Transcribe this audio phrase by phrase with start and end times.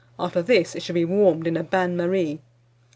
[0.17, 2.41] After this, it should be warmed in a bain marie.